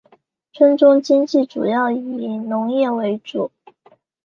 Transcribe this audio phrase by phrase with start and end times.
[0.51, 1.99] 村中经济主要以
[2.39, 3.51] 农业为主。